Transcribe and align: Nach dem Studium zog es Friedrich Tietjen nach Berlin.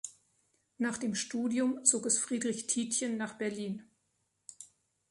Nach 0.79 0.97
dem 0.97 1.13
Studium 1.13 1.85
zog 1.85 2.07
es 2.07 2.17
Friedrich 2.17 2.65
Tietjen 2.65 3.17
nach 3.17 3.37
Berlin. 3.37 3.83